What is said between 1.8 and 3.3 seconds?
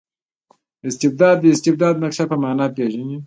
د نقش په مانا پېژني.